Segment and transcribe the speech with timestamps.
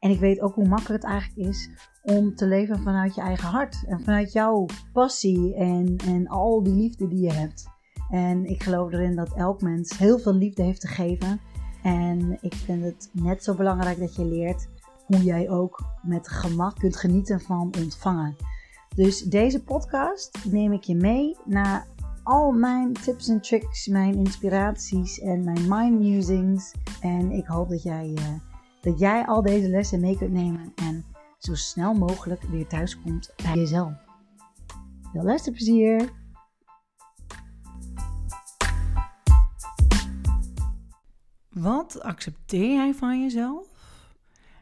[0.00, 1.70] En ik weet ook hoe makkelijk het eigenlijk is
[2.02, 3.84] om te leven vanuit je eigen hart.
[3.86, 7.68] En vanuit jouw passie en, en al die liefde die je hebt.
[8.10, 11.40] En ik geloof erin dat elk mens heel veel liefde heeft te geven.
[11.82, 14.68] En ik vind het net zo belangrijk dat je leert
[15.06, 18.36] hoe jij ook met gemak kunt genieten van ontvangen.
[18.94, 21.86] Dus deze podcast neem ik je mee naar
[22.22, 26.74] al mijn tips en tricks, mijn inspiraties en mijn mind musings.
[27.00, 28.49] En ik hoop dat jij, uh,
[28.80, 31.04] dat jij al deze lessen mee kunt nemen en
[31.38, 33.92] zo snel mogelijk weer thuis komt bij jezelf.
[35.12, 36.12] Veel luisterplezier!
[41.48, 43.68] Wat accepteer jij van jezelf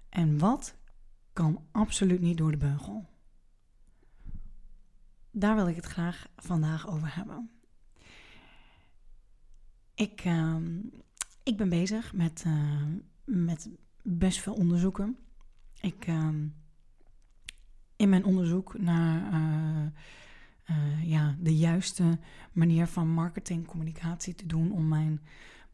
[0.09, 0.75] en wat
[1.33, 3.07] kan absoluut niet door de beugel?
[5.31, 7.51] Daar wil ik het graag vandaag over hebben.
[9.95, 10.57] Ik, uh,
[11.43, 12.83] ik ben bezig met, uh,
[13.25, 13.69] met
[14.09, 15.17] best veel onderzoeken.
[15.81, 16.29] Ik, uh,
[17.97, 19.33] in mijn onderzoek naar
[20.71, 22.19] uh, ja, de juiste
[22.53, 25.21] manier van marketing, communicatie te doen om mijn,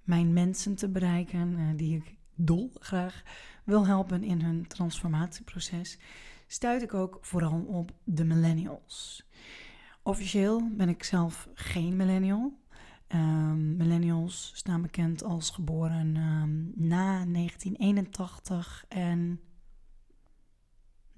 [0.03, 3.23] mijn mensen te bereiken, die ik dol graag
[3.65, 5.99] wil helpen in hun transformatieproces,
[6.47, 9.25] stuit ik ook vooral op de millennials.
[10.03, 12.59] Officieel ben ik zelf geen millennial.
[13.09, 19.41] Um, millennials staan bekend als geboren um, na 1981 en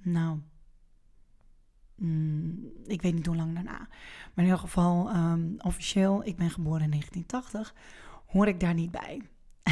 [0.03, 0.41] nou,
[1.97, 3.79] mm, ik weet niet hoe lang daarna.
[3.79, 3.89] Maar
[4.35, 7.75] in ieder geval, um, officieel, ik ben geboren in 1980,
[8.27, 9.23] hoor ik daar niet bij.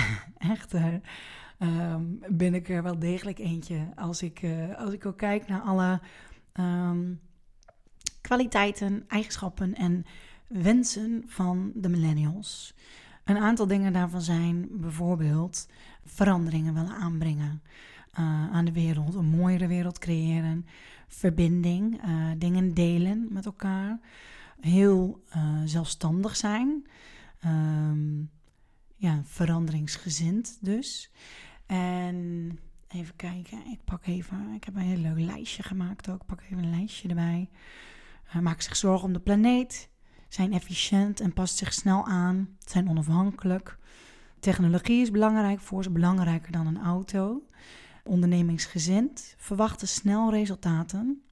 [0.53, 1.97] Echt, uh,
[2.29, 3.93] ben ik er wel degelijk eentje.
[3.95, 6.01] Als ik, uh, als ik ook kijk naar alle
[8.21, 10.05] kwaliteiten, eigenschappen en
[10.47, 12.75] wensen van de millennials.
[13.25, 15.69] Een aantal dingen daarvan zijn bijvoorbeeld
[16.05, 17.63] veranderingen willen aanbrengen
[18.19, 20.67] uh, aan de wereld, een mooiere wereld creëren,
[21.09, 24.01] verbinding, uh, dingen delen met elkaar,
[24.61, 26.87] heel uh, zelfstandig zijn,
[27.45, 28.31] um,
[28.97, 31.11] ja, veranderingsgezind dus.
[31.67, 36.27] En even kijken, ik pak even, ik heb een heel leuk lijstje gemaakt ook, ik
[36.27, 37.49] pak even een lijstje erbij.
[38.41, 39.89] maak zich zorgen om de planeet,
[40.35, 43.79] zijn efficiënt en past zich snel aan, zijn onafhankelijk.
[44.41, 47.43] Technologie is belangrijk voor ze, belangrijker dan een auto.
[48.05, 51.23] Ondernemingsgezind, verwachten snel resultaten.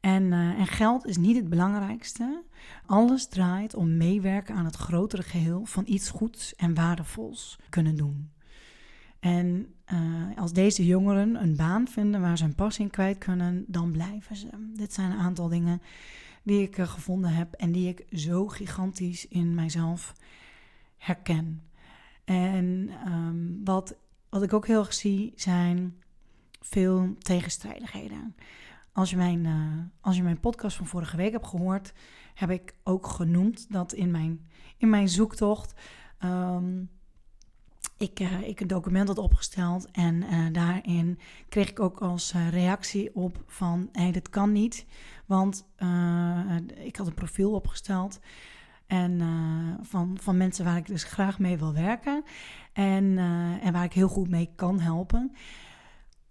[0.00, 2.42] En, uh, en, geld is niet het belangrijkste.
[2.86, 8.30] Alles draait om meewerken aan het grotere geheel van iets goeds en waardevols kunnen doen.
[9.20, 13.64] En uh, als deze jongeren een baan vinden waar ze hun passie in kwijt kunnen,
[13.68, 14.48] dan blijven ze.
[14.74, 15.80] Dit zijn een aantal dingen
[16.46, 20.14] die ik uh, gevonden heb en die ik zo gigantisch in mijzelf
[20.96, 21.62] herken.
[22.24, 23.96] En um, wat,
[24.28, 26.02] wat ik ook heel erg zie zijn
[26.60, 28.36] veel tegenstrijdigheden.
[28.92, 31.92] Als je, mijn, uh, als je mijn podcast van vorige week hebt gehoord,
[32.34, 35.74] heb ik ook genoemd dat in mijn, in mijn zoektocht
[36.24, 36.90] um,
[37.96, 41.18] ik, uh, ik een document had opgesteld en uh, daarin
[41.48, 44.86] kreeg ik ook als uh, reactie op van hé, hey, dit kan niet,
[45.26, 45.66] want
[46.76, 48.20] ik had een profiel opgesteld
[48.86, 49.20] en
[49.82, 52.22] van, van mensen waar ik dus graag mee wil werken
[52.72, 53.18] en,
[53.62, 55.32] en waar ik heel goed mee kan helpen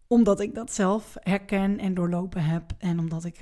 [0.08, 2.64] omdat ik dat zelf herken en doorlopen heb.
[2.78, 3.40] En omdat ik,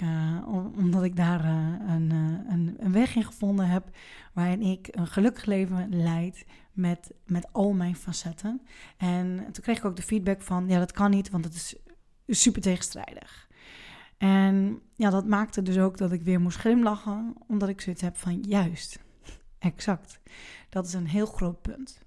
[0.75, 2.11] omdat ik daar een,
[2.49, 3.89] een, een, weg in gevonden heb.
[4.33, 8.61] waarin ik een gelukkig leven leid met, met al mijn facetten.
[8.97, 11.75] En toen kreeg ik ook de feedback van: ja, dat kan niet, want het is
[12.27, 13.49] super tegenstrijdig.
[14.17, 18.17] En ja, dat maakte dus ook dat ik weer moest glimlachen, omdat ik zoiets heb
[18.17, 18.99] van: juist,
[19.59, 20.19] exact.
[20.69, 22.01] Dat is een heel groot punt.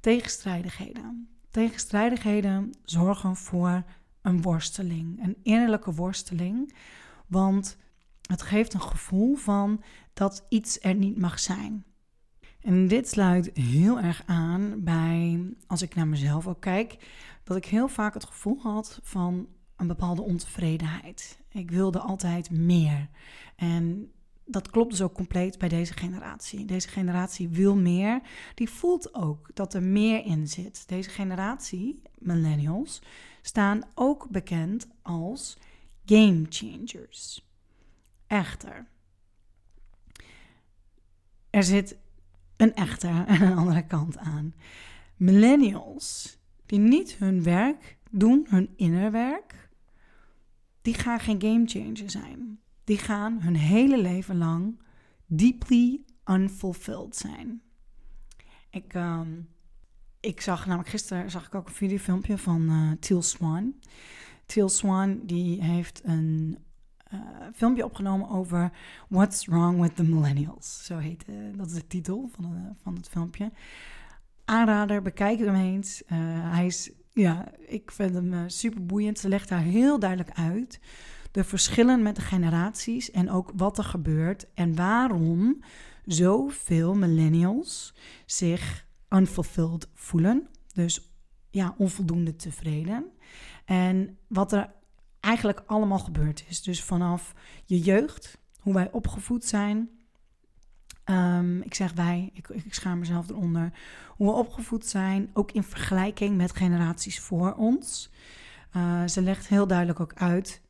[0.00, 1.28] Tegenstrijdigheden.
[1.50, 3.82] Tegenstrijdigheden zorgen voor
[4.22, 6.74] een worsteling, een innerlijke worsteling.
[7.26, 7.76] Want
[8.26, 11.84] het geeft een gevoel van dat iets er niet mag zijn.
[12.62, 16.96] En dit sluit heel erg aan bij, als ik naar mezelf ook kijk,
[17.44, 21.38] dat ik heel vaak het gevoel had van een bepaalde ontevredenheid.
[21.48, 23.08] Ik wilde altijd meer.
[23.56, 24.12] En
[24.44, 26.64] dat klopt dus ook compleet bij deze generatie.
[26.64, 28.20] Deze generatie wil meer.
[28.54, 30.88] Die voelt ook dat er meer in zit.
[30.88, 33.02] Deze generatie, millennials,
[33.42, 35.58] staan ook bekend als
[36.04, 37.48] game changers.
[38.26, 38.86] Echter,
[41.50, 41.96] er zit
[42.60, 44.54] een echter en een andere kant aan.
[45.16, 49.68] Millennials die niet hun werk doen, hun innerwerk,
[50.82, 52.60] die gaan geen game changer zijn.
[52.84, 54.80] Die gaan hun hele leven lang
[55.26, 57.62] deeply unfulfilled zijn.
[58.70, 59.48] Ik, um,
[60.20, 63.74] ik zag namelijk gisteren zag ik ook een videofilmpje van uh, Teal Swan.
[64.46, 66.58] Teal Swan die heeft een
[67.14, 67.20] uh,
[67.54, 68.70] filmpje opgenomen over
[69.08, 70.84] What's Wrong with the Millennials.
[70.84, 73.52] Zo heet uh, dat is de titel van, de, van het filmpje.
[74.44, 76.02] Aanrader, bekijk hem eens.
[76.06, 79.18] hij is, ja, ik vind hem super boeiend.
[79.18, 80.80] Ze legt daar heel duidelijk uit
[81.30, 85.62] de verschillen met de generaties en ook wat er gebeurt en waarom
[86.04, 87.94] zoveel millennials
[88.26, 90.48] zich unfulfilled voelen.
[90.74, 91.12] Dus
[91.50, 93.04] ja, onvoldoende tevreden.
[93.64, 94.70] En wat er
[95.20, 96.62] eigenlijk allemaal gebeurd is.
[96.62, 97.34] Dus vanaf
[97.64, 99.90] je jeugd, hoe wij opgevoed zijn.
[101.04, 103.72] Um, ik zeg wij, ik, ik schaam mezelf eronder.
[104.08, 108.10] Hoe we opgevoed zijn, ook in vergelijking met generaties voor ons.
[108.76, 110.62] Uh, ze legt heel duidelijk ook uit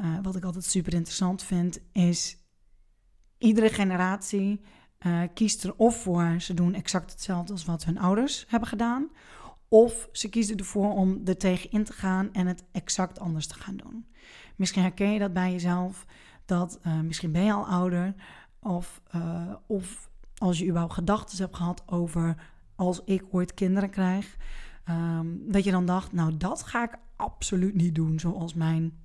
[0.00, 2.36] uh, wat ik altijd super interessant vind, is
[3.38, 4.60] iedere generatie
[5.06, 9.10] uh, kiest er of voor, ze doen exact hetzelfde als wat hun ouders hebben gedaan,
[9.72, 13.54] of ze kiezen ervoor om er tegen in te gaan en het exact anders te
[13.54, 14.06] gaan doen.
[14.56, 16.06] Misschien herken je dat bij jezelf,
[16.44, 18.14] dat uh, misschien ben je al ouder,
[18.60, 19.02] of,
[19.66, 22.36] of als je überhaupt gedachten hebt gehad over
[22.74, 24.36] als ik ooit kinderen krijg,
[24.88, 28.98] um, dat je dan dacht, nou dat ga ik absoluut niet doen zoals mijn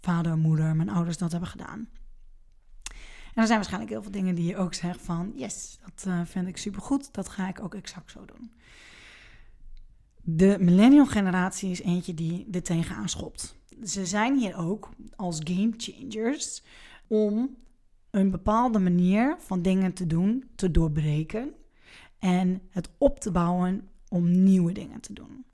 [0.00, 1.88] vader, moeder, mijn ouders dat hebben gedaan.
[3.34, 6.20] En er zijn waarschijnlijk heel veel dingen die je ook zegt van, yes, dat uh,
[6.24, 8.52] vind ik supergoed, dat ga ik ook exact zo doen.
[10.22, 13.56] De millennial generatie is eentje die er tegenaan schopt.
[13.84, 16.62] Ze zijn hier ook als game changers
[17.06, 17.56] om
[18.10, 21.54] een bepaalde manier van dingen te doen, te doorbreken
[22.18, 25.44] en het op te bouwen om nieuwe dingen te doen.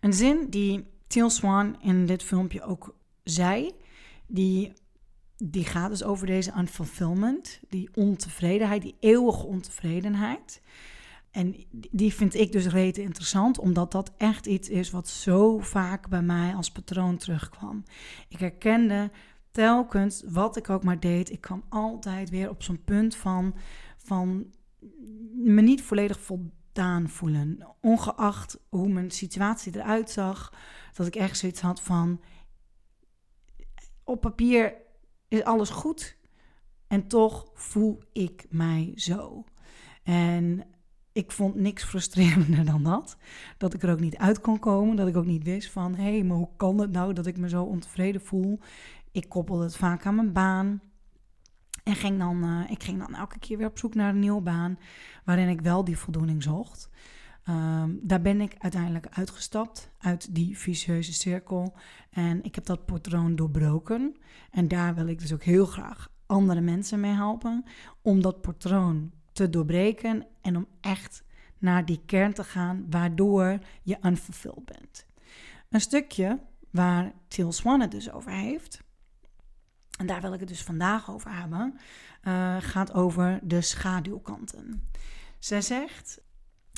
[0.00, 3.70] Een zin die Teal Swan in dit filmpje ook zei,
[4.26, 4.72] die,
[5.36, 10.60] die gaat dus over deze unfulfillment, die ontevredenheid, die eeuwige ontevredenheid.
[11.34, 11.54] En
[11.90, 16.22] die vind ik dus rete interessant, omdat dat echt iets is wat zo vaak bij
[16.22, 17.84] mij als patroon terugkwam.
[18.28, 19.10] Ik herkende
[19.50, 23.54] telkens wat ik ook maar deed, ik kwam altijd weer op zo'n punt van,
[23.96, 24.46] van
[25.34, 27.66] me niet volledig voldaan voelen.
[27.80, 30.52] Ongeacht hoe mijn situatie eruit zag,
[30.92, 32.20] dat ik echt zoiets had van:
[34.04, 34.74] op papier
[35.28, 36.16] is alles goed
[36.86, 39.44] en toch voel ik mij zo.
[40.02, 40.73] En
[41.14, 43.16] ik vond niks frustrerender dan dat.
[43.58, 44.96] Dat ik er ook niet uit kon komen.
[44.96, 47.36] Dat ik ook niet wist van, hé, hey, maar hoe kan het nou dat ik
[47.36, 48.60] me zo ontevreden voel?
[49.12, 50.80] Ik koppelde het vaak aan mijn baan.
[51.82, 54.40] En ging dan, uh, ik ging dan elke keer weer op zoek naar een nieuwe
[54.40, 54.78] baan.
[55.24, 56.90] Waarin ik wel die voldoening zocht.
[57.48, 61.74] Um, daar ben ik uiteindelijk uitgestapt uit die vicieuze cirkel.
[62.10, 64.16] En ik heb dat patroon doorbroken.
[64.50, 67.64] En daar wil ik dus ook heel graag andere mensen mee helpen.
[68.02, 71.24] Om dat patroon te doorbreken en om echt
[71.58, 75.06] naar die kern te gaan, waardoor je unfulfilled bent.
[75.68, 78.82] Een stukje waar Til Swan het dus over heeft,
[79.98, 81.78] en daar wil ik het dus vandaag over hebben,
[82.22, 84.90] uh, gaat over de schaduwkanten.
[85.38, 86.20] Zij zegt: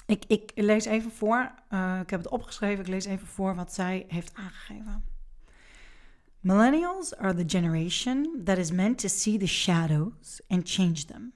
[0.06, 1.54] ik, ik lees even voor.
[1.70, 2.84] Uh, ik heb het opgeschreven.
[2.84, 5.04] Ik lees even voor wat zij heeft aangegeven.
[6.40, 11.32] Millennials are the generation that is meant to see the shadows and change them.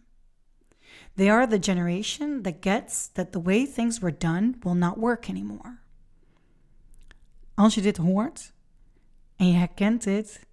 [1.20, 5.28] They are the generation that gets that the way things were done will not work
[5.28, 5.78] anymore.
[7.54, 8.52] Als je dit hoort
[9.36, 10.46] en je herkent dit,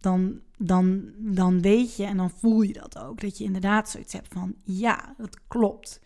[0.00, 3.20] dan, dan, dan weet je en dan voel je dat ook.
[3.20, 6.00] Dat je inderdaad zoiets hebt van, ja, dat klopt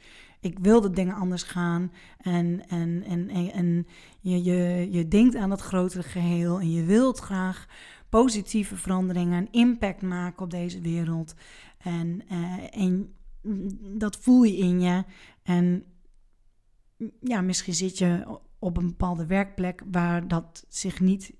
[0.44, 1.92] ik wil dat dingen anders gaan.
[2.18, 3.86] En, en, en, en,
[4.20, 7.66] je, je, je denkt aan het grotere geheel en je wilt graag
[8.08, 11.34] positieve veranderingen en impact maken op deze wereld.
[11.78, 13.14] En, uh, en
[13.98, 15.04] dat voel je in je.
[15.42, 15.84] En
[17.20, 21.32] ja, misschien zit je op een bepaalde werkplek waar dat zich niet,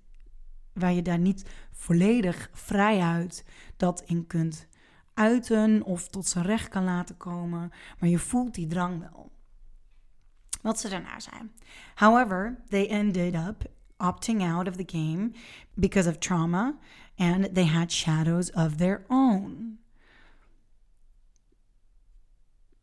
[0.73, 3.45] waar je daar niet volledig vrijuit
[3.77, 4.67] dat in kunt
[5.15, 9.33] uiten of tot zijn recht kan laten komen, maar je voelt die drang wel.
[10.63, 11.53] Wat ze daarna zijn.
[11.95, 15.31] However, they ended up opting out of the game
[15.75, 16.79] because of trauma
[17.17, 19.79] and they had shadows of their own.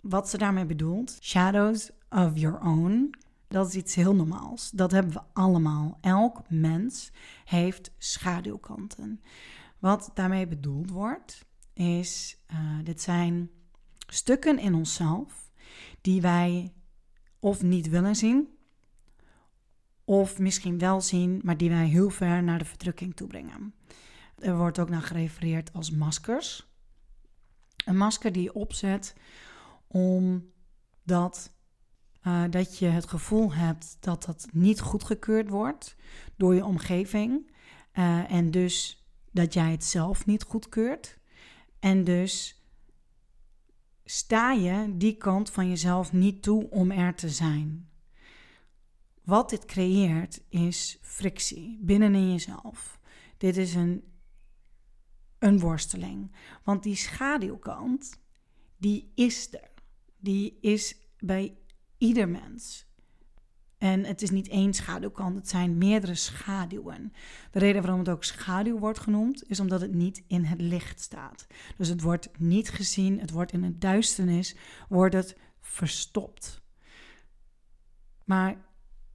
[0.02, 3.16] Wat ze daarmee bedoelt, shadows of your own,
[3.48, 4.72] Dat is iets heel normaals.
[4.72, 5.98] Dat hebben we allemaal.
[6.02, 7.12] Elk mens
[7.46, 9.22] heeft schaduwkanten.
[9.80, 13.50] Wat daarmee bedoeld wordt, is: uh, dit zijn
[14.08, 15.52] stukken in onszelf
[16.02, 16.74] die wij
[17.40, 18.48] of niet willen zien,
[20.06, 23.74] of misschien wel zien, maar die wij heel ver naar de verdrukking toe brengen.
[24.38, 26.70] Er wordt ook naar gerefereerd als maskers.
[27.86, 29.16] Een masker die je opzet
[29.92, 31.56] omdat
[32.24, 35.96] uh, dat je het gevoel hebt dat dat niet goedgekeurd wordt
[36.36, 37.52] door je omgeving.
[37.94, 41.20] Uh, en dus dat jij het zelf niet goedkeurt.
[41.80, 42.64] En dus
[44.06, 47.90] sta je die kant van jezelf niet toe om er te zijn.
[49.24, 53.00] Wat dit creëert is frictie binnenin jezelf.
[53.38, 54.04] Dit is een,
[55.40, 56.32] een worsteling.
[56.64, 58.20] Want die schaduwkant,
[58.78, 59.70] die is er.
[60.22, 61.58] Die is bij
[61.98, 62.90] ieder mens.
[63.78, 67.14] En het is niet één schaduwkant, het zijn meerdere schaduwen.
[67.52, 71.00] De reden waarom het ook schaduw wordt genoemd, is omdat het niet in het licht
[71.00, 71.48] staat.
[71.78, 74.56] Dus het wordt niet gezien, het wordt in het duisternis,
[74.90, 76.62] wordt het verstopt.
[78.26, 78.66] Maar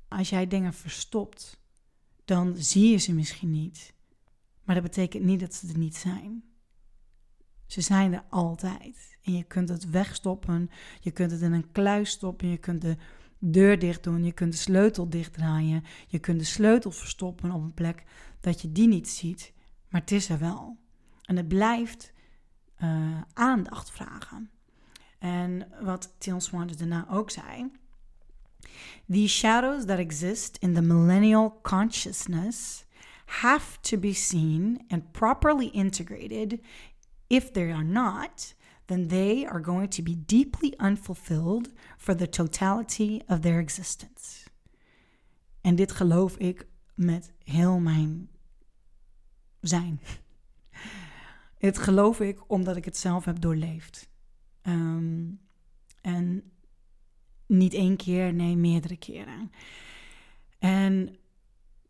[0.08, 1.60] als jij dingen verstopt,
[2.24, 3.94] dan zie je ze misschien niet.
[4.64, 6.44] Maar dat betekent niet dat ze er niet zijn.
[7.66, 9.18] Ze zijn er altijd.
[9.22, 10.70] En je kunt het wegstoppen,
[11.00, 12.96] je kunt het in een kluis stoppen, je kunt de
[13.38, 17.74] deur dicht doen, je kunt de sleutel dichtdraaien, je kunt de sleutel verstoppen op een
[17.74, 18.04] plek
[18.40, 19.52] dat je die niet ziet,
[19.88, 20.76] maar het is er wel.
[21.22, 22.12] En het blijft
[22.82, 24.50] uh, aandacht vragen.
[25.18, 27.70] En wat Til Swan daarna ook zei.
[29.08, 32.84] These shadows that exist in the millennial consciousness
[33.26, 36.60] have to be seen and properly integrated.
[37.26, 38.54] If they are not,
[38.84, 44.44] then they are going to be deeply unfulfilled for the totality of their existence.
[45.60, 48.28] En dit geloof ik met heel mijn
[49.60, 50.00] zijn.
[51.58, 54.08] Dit geloof ik omdat ik het zelf heb doorleefd.
[54.62, 55.40] Um,
[56.00, 56.52] en
[57.46, 59.50] niet één keer, nee, meerdere keren.
[60.58, 61.16] En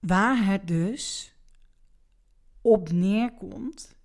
[0.01, 1.35] waar het dus
[2.61, 3.96] op neerkomt,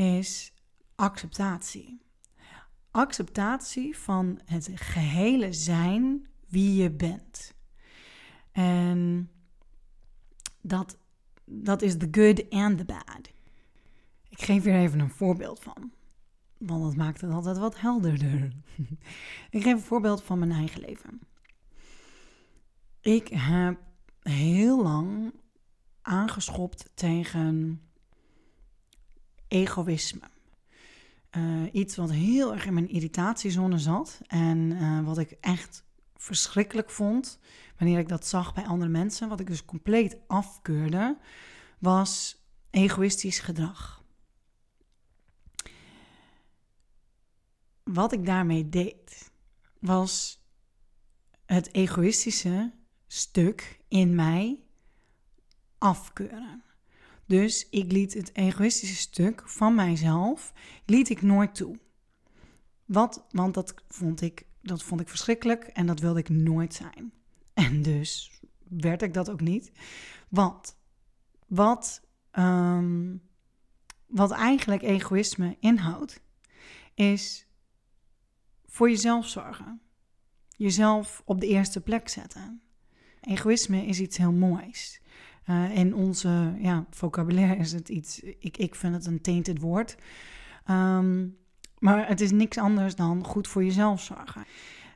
[0.00, 0.52] is
[0.94, 2.00] acceptatie
[2.90, 7.54] acceptatie van het gehele zijn wie je bent.
[8.52, 9.30] En
[10.60, 10.98] dat,
[11.44, 13.30] dat is the good and the bad.
[14.28, 15.92] Ik geef hier even een voorbeeld van.
[16.58, 18.52] Want dat maakt het altijd wat helderder.
[19.50, 21.20] ik geef een voorbeeld van mijn eigen leven.
[23.00, 23.78] Ik heb
[24.22, 25.32] heel lang
[26.02, 27.80] aangeschopt tegen
[29.50, 30.30] egoïsme.
[31.36, 34.20] Uh, iets wat heel erg in mijn irritatiezone zat.
[34.26, 35.84] En uh, wat ik echt
[36.16, 37.38] verschrikkelijk vond
[37.78, 39.28] wanneer ik dat zag bij andere mensen.
[39.28, 41.18] Wat ik dus compleet afkeurde,
[41.78, 44.04] was egoïstisch gedrag.
[47.82, 49.30] Wat ik daarmee deed,
[49.78, 50.44] was
[51.46, 52.72] het egoïstische
[53.06, 54.58] stuk in mij
[55.78, 56.64] afkeuren.
[57.30, 60.52] Dus ik liet het egoïstische stuk van mijzelf
[60.84, 61.78] liet ik nooit toe.
[62.84, 63.26] Wat?
[63.30, 67.12] Want dat vond ik, dat vond ik verschrikkelijk en dat wilde ik nooit zijn.
[67.54, 69.72] En dus werd ik dat ook niet.
[70.28, 70.76] Want
[71.46, 73.22] wat, um,
[74.06, 76.22] wat eigenlijk egoïsme inhoudt,
[76.94, 77.46] is
[78.66, 79.80] voor jezelf zorgen.
[80.56, 82.62] Jezelf op de eerste plek zetten.
[83.20, 85.00] Egoïsme is iets heel moois.
[85.74, 89.96] In onze ja, vocabulaire is het iets, ik, ik vind het een tainted woord.
[90.70, 91.36] Um,
[91.78, 94.44] maar het is niks anders dan goed voor jezelf zorgen.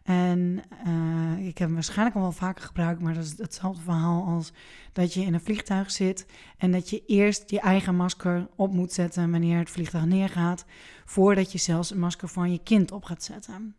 [0.02, 4.24] En uh, ik heb hem waarschijnlijk al wel vaker gebruikt, maar dat is hetzelfde verhaal
[4.24, 4.52] als
[4.92, 6.26] dat je in een vliegtuig zit
[6.58, 10.64] en dat je eerst je eigen masker op moet zetten wanneer het vliegtuig neergaat,
[11.04, 13.76] voordat je zelfs een masker van je kind op gaat zetten.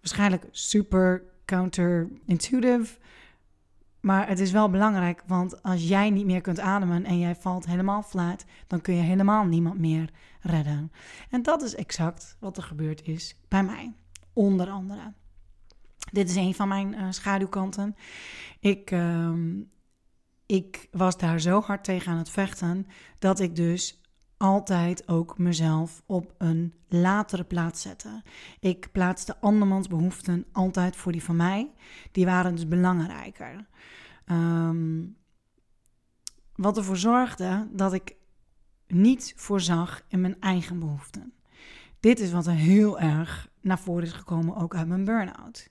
[0.00, 2.98] Waarschijnlijk super counterintuitive,
[4.02, 7.66] maar het is wel belangrijk, want als jij niet meer kunt ademen en jij valt
[7.66, 10.92] helemaal flat, dan kun je helemaal niemand meer redden.
[11.30, 13.92] En dat is exact wat er gebeurd is bij mij,
[14.32, 15.12] onder andere.
[16.12, 17.96] Dit is een van mijn uh, schaduwkanten.
[18.60, 19.32] Ik, uh,
[20.46, 22.86] ik was daar zo hard tegen aan het vechten
[23.18, 24.01] dat ik dus
[24.42, 28.22] altijd ook mezelf op een latere plaats zette.
[28.60, 31.72] Ik plaatste andermans behoeften altijd voor die van mij.
[32.12, 33.66] Die waren dus belangrijker.
[34.26, 35.16] Um,
[36.54, 38.16] wat ervoor zorgde dat ik
[38.86, 41.32] niet voorzag in mijn eigen behoeften.
[42.00, 45.68] Dit is wat er heel erg naar voren is gekomen, ook uit mijn burn-out.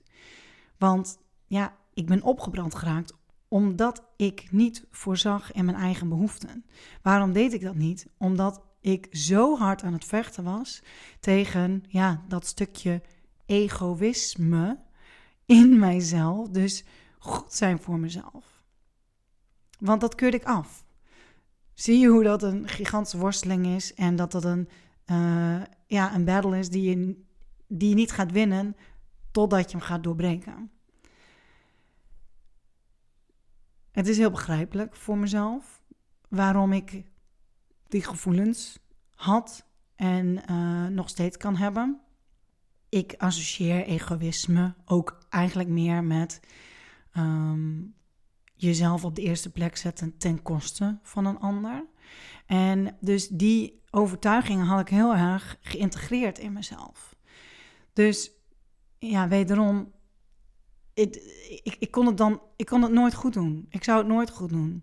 [0.78, 3.16] Want ja, ik ben opgebrand geraakt
[3.52, 6.64] omdat ik niet voorzag in mijn eigen behoeften.
[7.02, 8.06] Waarom deed ik dat niet?
[8.16, 10.82] Omdat ik zo hard aan het vechten was
[11.20, 13.02] tegen ja, dat stukje
[13.46, 14.78] egoïsme
[15.46, 16.48] in mijzelf.
[16.48, 16.84] Dus
[17.18, 18.64] goed zijn voor mezelf.
[19.78, 20.84] Want dat keurde ik af.
[21.74, 24.68] Zie je hoe dat een gigantische worsteling is en dat dat een,
[25.06, 27.24] uh, ja, een battle is die je,
[27.68, 28.76] die je niet gaat winnen
[29.30, 30.70] totdat je hem gaat doorbreken.
[33.92, 35.82] Het is heel begrijpelijk voor mezelf
[36.28, 37.04] waarom ik
[37.88, 38.78] die gevoelens
[39.14, 42.00] had en uh, nog steeds kan hebben.
[42.88, 46.40] Ik associeer egoïsme ook eigenlijk meer met
[47.16, 47.94] um,
[48.54, 51.84] jezelf op de eerste plek zetten ten koste van een ander.
[52.46, 57.14] En dus die overtuigingen had ik heel erg geïntegreerd in mezelf.
[57.92, 58.30] Dus
[58.98, 59.92] ja, wederom,
[60.94, 63.66] ik, ik, kon het dan, ik kon het nooit goed doen.
[63.70, 64.82] Ik zou het nooit goed doen.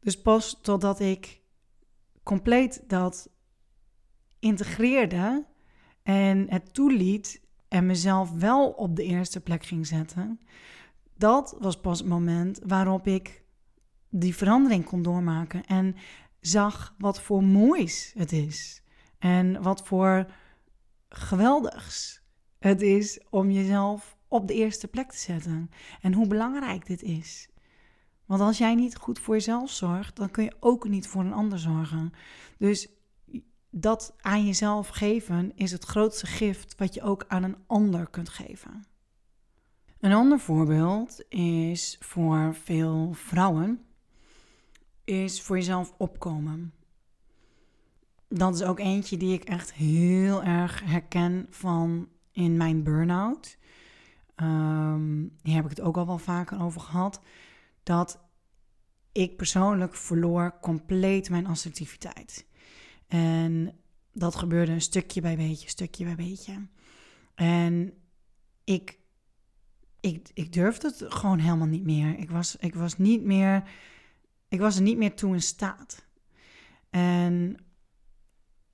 [0.00, 1.40] Dus pas totdat ik
[2.22, 3.30] compleet dat
[4.38, 5.46] integreerde
[6.02, 10.40] en het toeliet en mezelf wel op de eerste plek ging zetten,
[11.16, 13.44] dat was pas het moment waarop ik
[14.08, 15.96] die verandering kon doormaken en
[16.40, 18.82] zag wat voor moois het is
[19.18, 20.26] en wat voor
[21.08, 22.22] geweldigs
[22.58, 25.70] het is om jezelf op de eerste plek te zetten
[26.00, 27.48] en hoe belangrijk dit is.
[28.26, 31.32] Want als jij niet goed voor jezelf zorgt, dan kun je ook niet voor een
[31.32, 32.12] ander zorgen.
[32.58, 32.88] Dus
[33.70, 38.28] dat aan jezelf geven is het grootste gift wat je ook aan een ander kunt
[38.28, 38.84] geven.
[40.00, 43.84] Een ander voorbeeld is voor veel vrouwen,
[45.04, 46.72] is voor jezelf opkomen.
[48.28, 53.58] Dat is ook eentje die ik echt heel erg herken van in mijn burn-out.
[54.42, 57.20] Um, hier heb ik het ook al wel vaker over gehad.
[57.82, 58.20] Dat
[59.12, 62.46] ik persoonlijk verloor compleet mijn assertiviteit.
[63.08, 63.72] En
[64.12, 66.66] dat gebeurde een stukje bij beetje, stukje bij beetje.
[67.34, 67.92] En
[68.64, 68.98] ik,
[70.00, 72.18] ik, ik durfde het gewoon helemaal niet meer.
[72.18, 73.70] Ik was, ik was niet meer,
[74.48, 76.06] ik was er niet meer toe in staat.
[76.90, 77.56] En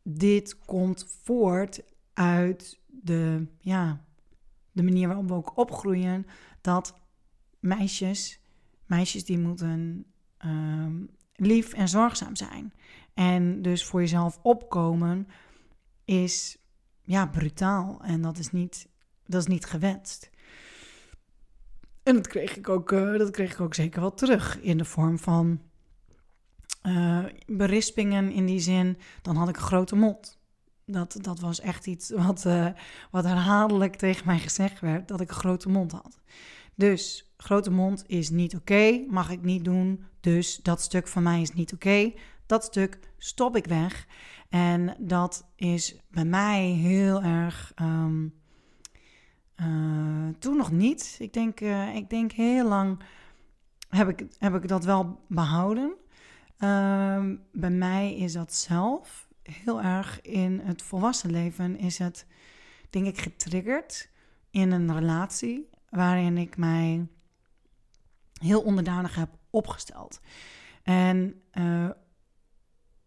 [0.02, 4.04] dit komt voort uit de, ja,
[4.76, 6.26] de manier waarop we ook opgroeien.
[6.60, 6.94] Dat
[7.60, 8.40] meisjes,
[8.86, 10.06] meisjes die moeten
[10.44, 12.72] um, lief en zorgzaam zijn.
[13.14, 15.28] En dus voor jezelf opkomen
[16.04, 16.58] is
[17.02, 18.00] ja, brutaal.
[18.02, 18.88] En dat is niet,
[19.26, 20.30] dat is niet gewenst.
[22.02, 24.84] En dat kreeg ik ook, uh, dat kreeg ik ook zeker wel terug in de
[24.84, 25.60] vorm van
[26.82, 28.98] uh, berispingen in die zin.
[29.22, 30.35] Dan had ik een grote mond.
[30.88, 32.68] Dat, dat was echt iets wat, uh,
[33.10, 36.20] wat herhaaldelijk tegen mij gezegd werd, dat ik een grote mond had.
[36.74, 40.04] Dus grote mond is niet oké, mag ik niet doen.
[40.20, 42.12] Dus dat stuk van mij is niet oké.
[42.46, 44.06] Dat stuk stop ik weg.
[44.48, 47.72] En dat is bij mij heel erg.
[47.80, 48.34] Um,
[49.56, 51.16] uh, toen nog niet.
[51.18, 53.00] Ik denk, uh, ik denk heel lang
[53.88, 55.94] heb ik, heb ik dat wel behouden.
[56.58, 61.78] Uh, bij mij is dat zelf heel erg in het volwassen leven.
[61.78, 62.26] Is het,
[62.90, 64.10] denk ik, getriggerd
[64.50, 67.06] in een relatie waarin ik mij
[68.40, 70.20] heel onderdanig heb opgesteld.
[70.82, 71.90] En uh,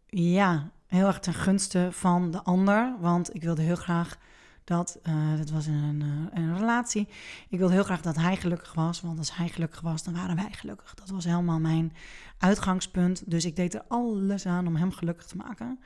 [0.06, 2.95] ja, heel erg ten gunste van de ander.
[2.99, 4.17] Want ik wilde heel graag
[4.63, 7.08] dat, uh, dat was een, uh, een relatie.
[7.49, 9.02] Ik wilde heel graag dat hij gelukkig was.
[9.02, 10.93] Want als hij gelukkig was, dan waren wij gelukkig.
[10.93, 11.93] Dat was helemaal mijn
[12.38, 13.32] uitgangspunt.
[13.32, 15.80] Dus ik deed er alles aan om hem gelukkig te maken.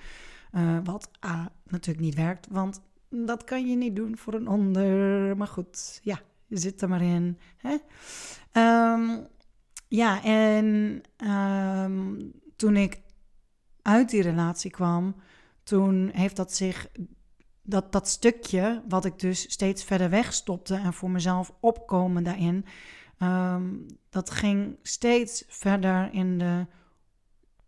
[0.56, 2.48] Uh, wat A, natuurlijk niet werkt.
[2.50, 5.38] Want dat kan je niet doen voor een ander.
[5.38, 7.38] Maar goed, ja, je zit er maar in.
[7.58, 7.78] Hè?
[8.94, 9.28] Um,
[9.88, 13.02] ja, en um, toen ik
[13.82, 15.16] uit die relatie kwam,
[15.64, 16.88] toen heeft dat zich,
[17.62, 22.66] dat, dat stukje wat ik dus steeds verder wegstopte en voor mezelf opkomen daarin,
[23.20, 26.66] um, dat ging steeds verder in de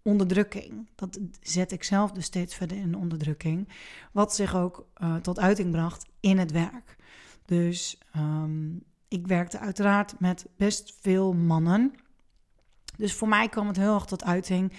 [0.05, 0.89] onderdrukking.
[0.95, 3.69] Dat zet ik zelf dus steeds verder in de onderdrukking,
[4.11, 6.95] wat zich ook uh, tot uiting bracht in het werk.
[7.45, 11.93] Dus um, ik werkte uiteraard met best veel mannen.
[12.97, 14.73] Dus voor mij kwam het heel erg tot uiting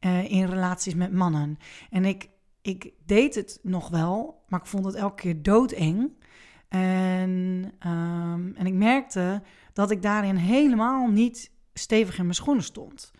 [0.00, 1.58] uh, in relaties met mannen.
[1.90, 2.28] En ik,
[2.62, 6.12] ik deed het nog wel, maar ik vond het elke keer doodeng.
[6.68, 13.10] En, um, en ik merkte dat ik daarin helemaal niet stevig in mijn schoenen stond.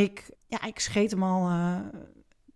[0.00, 1.78] Ik, ja, ik scheet hem al uh,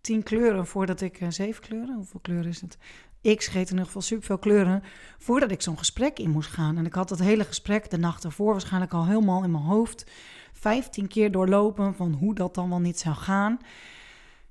[0.01, 1.95] tien kleuren voordat ik uh, zeven kleuren.
[1.95, 2.77] Hoeveel kleuren is het?
[3.21, 4.83] ik scheet in ieder geval superveel kleuren
[5.17, 6.77] voordat ik zo'n gesprek in moest gaan.
[6.77, 10.11] En ik had dat hele gesprek de nacht ervoor waarschijnlijk al helemaal in mijn hoofd.
[10.53, 13.57] 15 keer doorlopen van hoe dat dan wel niet zou gaan.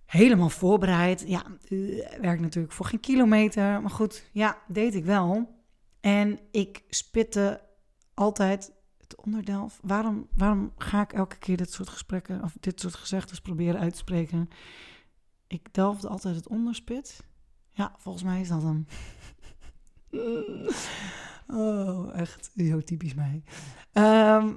[0.05, 1.25] Helemaal voorbereid.
[1.27, 3.81] Ja, uh, werkt natuurlijk voor geen kilometer.
[3.81, 5.55] Maar goed, ja, deed ik wel.
[6.01, 7.61] En ik spitte
[8.15, 8.73] altijd
[9.09, 9.79] het onderdelf.
[9.83, 13.93] Waarom, waarom ga ik elke keer dit soort gesprekken of dit soort gezegdes proberen uit
[13.93, 14.49] te spreken?
[15.47, 17.25] Ik delfde altijd het onderspit.
[17.73, 18.87] Ja, volgens mij is dat hem.
[21.61, 23.43] oh, echt heel typisch mij.
[23.93, 24.55] Ehm,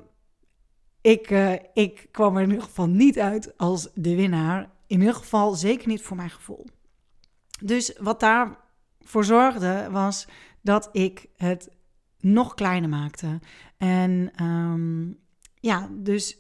[1.02, 4.70] ik, uh, ik kwam er in ieder geval niet uit als de winnaar.
[4.88, 6.66] In ieder geval zeker niet voor mijn gevoel.
[7.64, 10.28] Dus wat daarvoor zorgde was
[10.62, 11.70] dat ik het
[12.20, 13.40] nog kleiner maakte.
[13.80, 15.18] En um,
[15.60, 16.38] ja, dus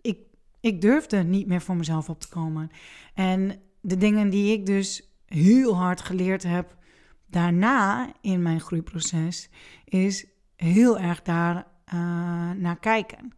[0.00, 0.18] ik,
[0.60, 2.70] ik durfde niet meer voor mezelf op te komen.
[3.14, 6.76] En de dingen die ik dus heel hard geleerd heb
[7.26, 9.50] daarna in mijn groeiproces,
[9.84, 10.26] is
[10.56, 11.56] heel erg daar
[11.94, 13.32] uh, naar kijken.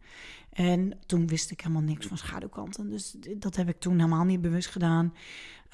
[0.49, 2.89] En toen wist ik helemaal niks van schaduwkanten.
[2.89, 5.13] Dus dat heb ik toen helemaal niet bewust gedaan.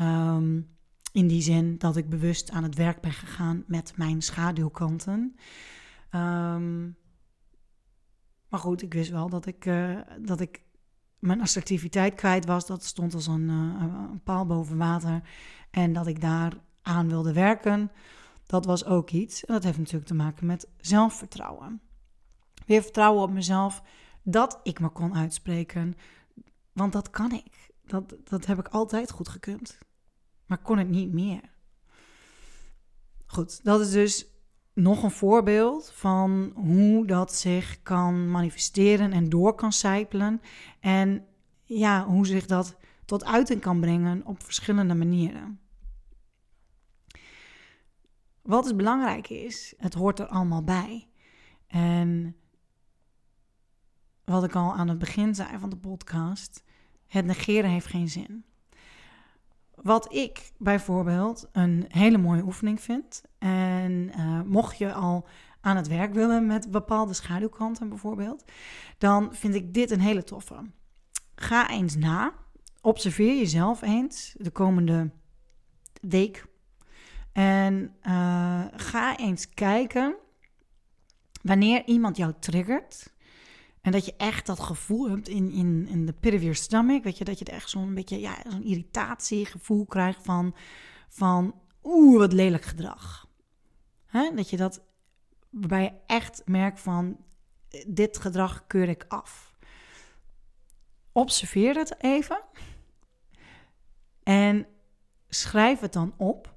[0.01, 0.67] Um,
[1.11, 5.35] in die zin dat ik bewust aan het werk ben gegaan met mijn schaduwkanten.
[6.11, 6.97] Um,
[8.49, 10.61] maar goed, ik wist wel dat ik, uh, dat ik
[11.19, 12.65] mijn assertiviteit kwijt was.
[12.65, 15.21] Dat stond als een, uh, een paal boven water.
[15.71, 17.91] En dat ik daar aan wilde werken,
[18.45, 19.45] dat was ook iets.
[19.45, 21.81] En dat heeft natuurlijk te maken met zelfvertrouwen.
[22.65, 23.83] Weer vertrouwen op mezelf
[24.23, 25.95] dat ik me kon uitspreken.
[26.71, 27.71] Want dat kan ik.
[27.85, 29.77] Dat, dat heb ik altijd goed gekund.
[30.45, 31.55] Maar kon het niet meer.
[33.25, 34.25] Goed, dat is dus
[34.77, 40.41] nog een voorbeeld van hoe dat zich kan manifesteren en door kan sijpelen.
[40.79, 41.25] En
[41.63, 45.59] ja, hoe zich dat tot uiting kan brengen op verschillende manieren.
[48.41, 51.07] Wat is belangrijk is, het hoort er allemaal bij.
[51.67, 52.35] En
[54.23, 56.63] wat ik al aan het begin zei van de podcast,
[57.07, 58.45] het negeren heeft geen zin.
[59.81, 63.23] Wat ik bijvoorbeeld een hele mooie oefening vind.
[63.39, 65.27] En uh, mocht je al
[65.61, 68.43] aan het werk willen met bepaalde schaduwkanten bijvoorbeeld,
[68.97, 70.55] dan vind ik dit een hele toffe.
[71.35, 72.33] Ga eens na.
[72.81, 75.11] Observeer jezelf eens de komende
[76.01, 76.45] week.
[77.31, 80.15] En uh, ga eens kijken
[81.41, 83.13] wanneer iemand jou triggert.
[83.87, 87.03] En dat je echt dat gevoel hebt in, in, in de pit of your stomach.
[87.03, 90.55] Weet je, dat je er echt zo'n beetje ja, zo'n irritatiegevoel krijgt van,
[91.07, 93.27] van oeh, wat lelijk gedrag.
[94.05, 94.31] Hè?
[94.35, 94.83] Dat je dat,
[95.49, 97.17] waarbij je echt merkt van,
[97.87, 99.57] dit gedrag keur ik af.
[101.11, 102.41] Observeer het even.
[104.23, 104.67] En
[105.27, 106.55] schrijf het dan op.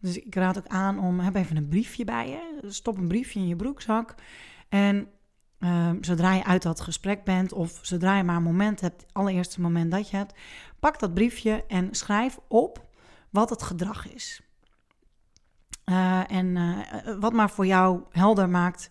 [0.00, 2.70] Dus ik raad ook aan om, heb even een briefje bij je.
[2.70, 4.14] Stop een briefje in je broekzak.
[4.68, 5.08] En
[5.62, 9.14] Ehm, zodra je uit dat gesprek bent of zodra je maar een moment hebt, het
[9.14, 10.34] allereerste moment dat je hebt,
[10.78, 12.86] pak dat briefje en schrijf op
[13.30, 14.42] wat het gedrag is.
[15.84, 16.78] Uh, en uh,
[17.20, 18.88] wat maar voor jou helder maakt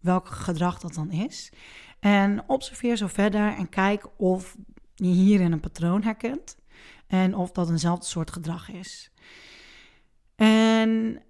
[0.00, 1.52] welk gedrag dat dan is.
[2.00, 4.56] En observeer zo verder en kijk of
[4.94, 6.56] je hierin een patroon herkent
[7.06, 9.12] en of dat eenzelfde soort gedrag is.
[10.36, 11.22] En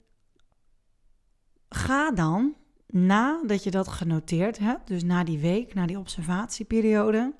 [1.68, 2.57] ga dan
[2.92, 7.35] nadat je dat genoteerd hebt, dus na die week, na die observatieperiode,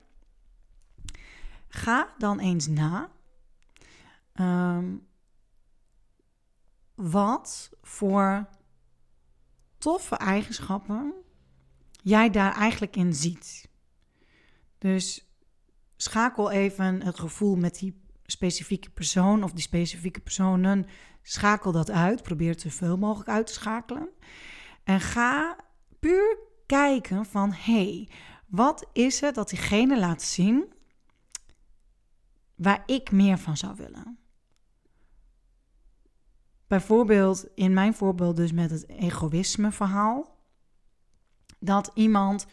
[1.69, 3.11] ga dan eens na
[4.35, 5.07] um,
[6.95, 8.49] wat voor
[9.79, 11.15] toffe eigenschappen
[12.03, 13.69] jij daar eigenlijk in ziet.
[14.79, 15.33] Dus
[15.97, 20.87] schakel even het gevoel met die specifieke persoon of die specifieke personen.
[21.23, 22.23] Schakel dat uit.
[22.23, 24.09] Probeer het zoveel mogelijk uit te schakelen.
[24.89, 25.57] En ga
[25.99, 28.09] puur kijken van hé, hey,
[28.47, 30.73] wat is het dat diegene laat zien
[32.55, 34.19] waar ik meer van zou willen?
[36.67, 40.39] Bijvoorbeeld in mijn voorbeeld dus met het egoïsme verhaal.
[41.59, 42.47] Dat iemand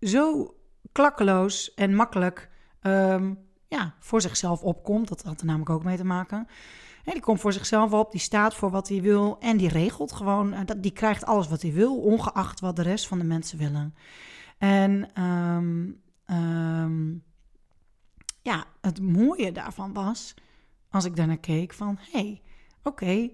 [0.00, 0.54] zo
[0.92, 2.50] klakkeloos en makkelijk
[2.82, 5.08] um, ja, voor zichzelf opkomt.
[5.08, 6.46] Dat had er namelijk ook mee te maken
[7.12, 10.52] die komt voor zichzelf op, die staat voor wat hij wil en die regelt gewoon,
[10.52, 13.94] uh, die krijgt alles wat hij wil, ongeacht wat de rest van de mensen willen.
[14.58, 16.00] En um,
[16.36, 17.22] um,
[18.42, 20.34] ja, het mooie daarvan was,
[20.90, 22.42] als ik daarnaar keek, van hé, hey,
[22.82, 23.30] oké,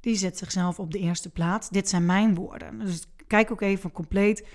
[0.00, 1.68] die zet zichzelf op de eerste plaats.
[1.68, 2.78] Dit zijn mijn woorden.
[2.78, 4.46] Dus kijk ook even compleet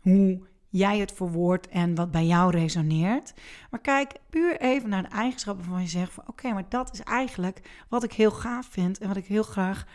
[0.00, 3.34] hoe jij het verwoordt en wat bij jou resoneert.
[3.70, 7.00] Maar kijk puur even naar de eigenschappen van je zegt van oké, maar dat is
[7.00, 9.86] eigenlijk wat ik heel gaaf vind en wat ik heel graag,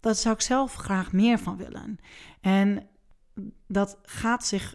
[0.00, 1.98] dat zou ik zelf graag meer van willen.
[2.40, 2.88] En
[3.66, 4.74] dat gaat zich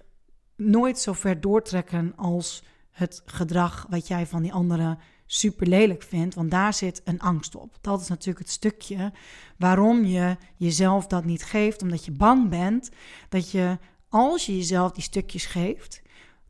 [0.55, 6.35] nooit zo ver doortrekken als het gedrag wat jij van die anderen super lelijk vindt,
[6.35, 7.77] want daar zit een angst op.
[7.81, 9.11] Dat is natuurlijk het stukje
[9.57, 12.89] waarom je jezelf dat niet geeft, omdat je bang bent
[13.29, 13.77] dat je,
[14.09, 16.01] als je jezelf die stukjes geeft,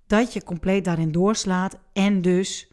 [0.07, 2.71] dat je compleet daarin doorslaat en dus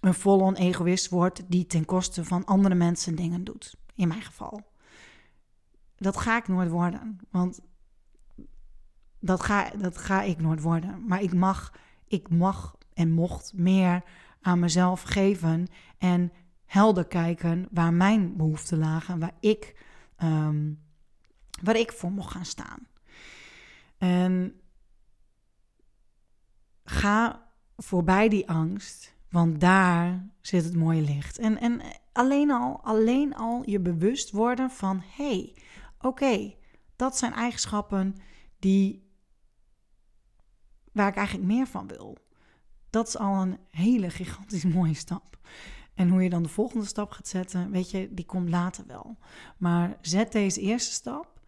[0.00, 3.76] een vol-on egoïst wordt die ten koste van andere mensen dingen doet.
[3.94, 4.62] In mijn geval.
[5.96, 7.60] Dat ga ik nooit worden, want
[9.20, 11.04] dat ga, dat ga ik nooit worden.
[11.06, 11.72] Maar ik mag,
[12.06, 14.02] ik mag en mocht meer
[14.40, 15.66] aan mezelf geven
[15.98, 16.32] en
[16.64, 19.84] helder kijken waar mijn behoeften lagen, waar ik,
[20.16, 20.72] ehm,
[21.62, 22.86] waar ik voor mocht gaan staan.
[23.98, 24.60] En
[26.84, 31.38] ga voorbij die angst, want daar zit het mooie licht.
[31.38, 31.80] En, en
[32.12, 35.56] alleen, al, alleen al je bewust worden van: hé, hey,
[35.98, 36.54] oké,
[36.96, 38.16] dat zijn eigenschappen
[38.58, 39.12] die,
[40.92, 42.18] waar ik eigenlijk meer van wil
[42.90, 45.38] dat is al een hele gigantisch mooie stap.
[45.94, 49.18] En hoe je dan de volgende stap gaat zetten, weet je, die komt later wel.
[49.56, 51.40] Maar zet deze eerste stap.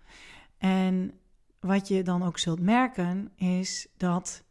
[0.59, 1.13] En
[1.61, 4.45] wat je dan ook zult merken, is dat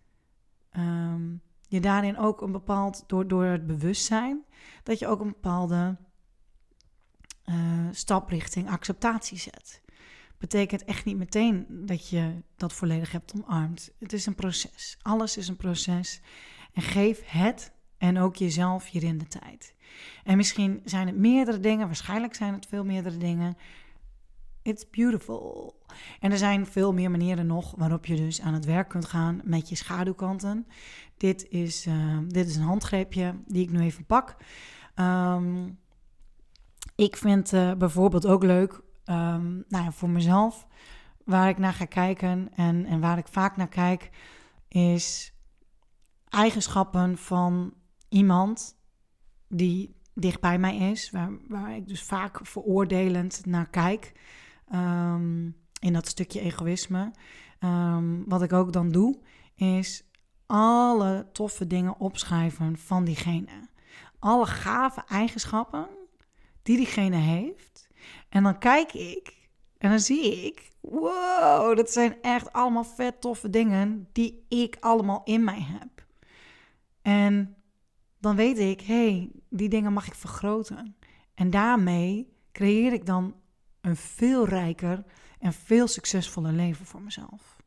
[0.70, 1.36] ehm,
[1.68, 4.46] je daarin ook een bepaald, door, door het bewustzijn,
[4.84, 5.98] dat je ook een bepaalde
[7.46, 9.82] uh, stap richting acceptatie zet.
[10.38, 13.92] Betekent echt niet meteen dat je dat volledig hebt omarmd.
[14.00, 14.98] Het is een proces.
[15.02, 16.22] Alles is een proces.
[16.74, 19.74] En geef het en ook jezelf hierin de tijd.
[20.24, 23.58] En misschien zijn het meerdere dingen, waarschijnlijk zijn het veel meerdere dingen.
[24.70, 25.76] It's beautiful.
[26.20, 29.42] En er zijn veel meer manieren nog waarop je dus aan het werk kunt gaan
[29.44, 30.68] met je schaduwkanten.
[31.18, 34.36] Dit is, uh, dit is een handgreepje die ik nu even pak.
[34.96, 35.80] Um,
[36.96, 38.74] ik vind uh, bijvoorbeeld ook leuk,
[39.06, 40.68] um, nou ja, voor mezelf,
[41.26, 44.10] waar ik naar ga kijken en, en waar ik vaak naar kijk,
[44.68, 45.34] is
[46.30, 47.74] eigenschappen van
[48.10, 48.78] iemand
[49.48, 54.14] die dicht bij mij is, waar, waar ik dus vaak veroordelend naar kijk.
[54.70, 55.46] Ehm,
[55.80, 57.12] in dat stukje egoïsme.
[57.60, 59.20] Ehm, wat ik ook dan doe,
[59.56, 60.04] is
[60.46, 63.70] alle toffe dingen opschrijven van diegene.
[64.20, 65.88] Alle gave eigenschappen
[66.64, 67.88] die diegene heeft.
[68.30, 73.50] En dan kijk ik en dan zie ik, wow, dat zijn echt allemaal vet toffe
[73.50, 76.06] dingen die ik allemaal in mij heb.
[77.02, 77.56] En
[78.20, 80.96] dan weet ik, hé, hey, die dingen mag ik vergroten.
[81.34, 83.36] En daarmee creëer ik dan
[83.82, 85.04] een veel rijker
[85.40, 87.58] en veel succesvoller leven voor mezelf.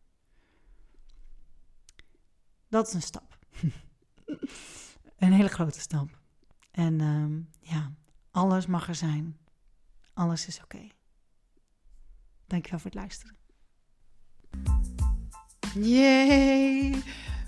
[2.68, 3.38] Dat is een stap.
[5.18, 6.18] een hele grote stap.
[6.70, 7.92] En uh, ja,
[8.30, 9.38] alles mag er zijn.
[10.14, 10.76] Alles is oké.
[10.76, 10.92] Okay.
[12.46, 13.36] Dankjewel voor het luisteren.
[15.74, 17.02] Yay!